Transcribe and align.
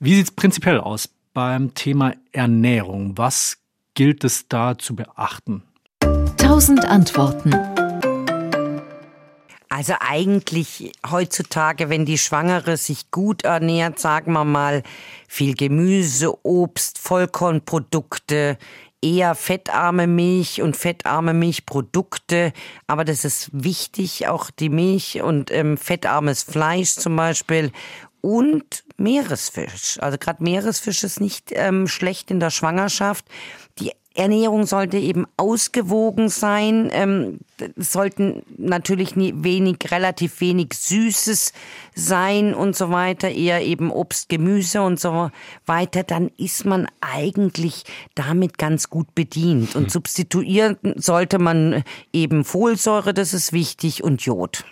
Wie 0.00 0.14
sieht 0.14 0.26
es 0.26 0.30
prinzipiell 0.30 0.78
aus 0.78 1.08
beim 1.34 1.74
Thema 1.74 2.12
Ernährung? 2.30 3.18
Was 3.18 3.58
gilt 3.94 4.22
es 4.22 4.46
da 4.46 4.78
zu 4.78 4.94
beachten? 4.94 5.64
Tausend 6.36 6.84
Antworten. 6.84 7.52
Also 9.68 9.94
eigentlich 9.98 10.92
heutzutage, 11.10 11.90
wenn 11.90 12.04
die 12.04 12.16
Schwangere 12.16 12.76
sich 12.76 13.10
gut 13.10 13.42
ernährt, 13.42 13.98
sagen 13.98 14.34
wir 14.34 14.44
mal, 14.44 14.84
viel 15.26 15.54
Gemüse, 15.54 16.46
Obst, 16.46 16.98
Vollkornprodukte, 16.98 18.56
eher 19.02 19.34
fettarme 19.34 20.06
Milch 20.06 20.62
und 20.62 20.76
fettarme 20.76 21.34
Milchprodukte. 21.34 22.52
Aber 22.86 23.04
das 23.04 23.24
ist 23.24 23.50
wichtig, 23.52 24.28
auch 24.28 24.50
die 24.50 24.68
Milch 24.68 25.22
und 25.22 25.50
ähm, 25.50 25.76
fettarmes 25.76 26.42
Fleisch 26.42 26.94
zum 26.94 27.16
Beispiel 27.16 27.72
und 28.28 28.84
Meeresfisch. 28.98 29.98
Also 30.00 30.18
gerade 30.18 30.42
Meeresfisch 30.42 31.02
ist 31.02 31.18
nicht 31.18 31.50
ähm, 31.52 31.88
schlecht 31.88 32.30
in 32.30 32.40
der 32.40 32.50
Schwangerschaft. 32.50 33.24
Die 33.78 33.92
Ernährung 34.14 34.66
sollte 34.66 34.98
eben 34.98 35.26
ausgewogen 35.38 36.28
sein. 36.28 36.90
Ähm, 36.92 37.38
sollten 37.76 38.42
natürlich 38.58 39.16
nie, 39.16 39.32
wenig, 39.36 39.78
relativ 39.90 40.42
wenig 40.42 40.74
Süßes 40.74 41.52
sein 41.94 42.52
und 42.52 42.76
so 42.76 42.90
weiter, 42.90 43.30
eher 43.30 43.64
eben 43.64 43.90
Obst, 43.90 44.28
Gemüse 44.28 44.82
und 44.82 45.00
so 45.00 45.30
weiter. 45.64 46.02
Dann 46.02 46.30
ist 46.36 46.66
man 46.66 46.86
eigentlich 47.00 47.84
damit 48.14 48.58
ganz 48.58 48.90
gut 48.90 49.14
bedient. 49.14 49.74
Und 49.74 49.84
hm. 49.84 49.90
substituieren 49.90 50.76
sollte 50.96 51.38
man 51.38 51.82
eben 52.12 52.44
Folsäure, 52.44 53.14
das 53.14 53.32
ist 53.32 53.54
wichtig, 53.54 54.02
und 54.02 54.20
Jod. 54.22 54.64